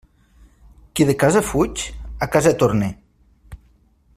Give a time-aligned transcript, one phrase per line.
[0.99, 1.83] Qui de casa fuig,
[2.27, 2.89] a casa torne.